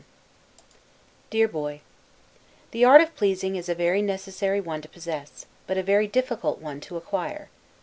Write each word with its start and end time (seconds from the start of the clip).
1747 1.29 1.29
DEAR 1.29 1.47
BOY: 1.47 1.81
The 2.71 2.83
art 2.83 3.01
of 3.01 3.15
pleasing 3.15 3.55
is 3.55 3.69
a 3.69 3.75
very 3.75 4.01
necessary 4.01 4.59
one 4.59 4.81
to 4.81 4.89
possess; 4.89 5.45
but 5.67 5.77
a 5.77 5.83
very 5.83 6.07
difficult 6.07 6.57
one 6.57 6.79
to 6.81 6.97
acquire. 6.97 7.49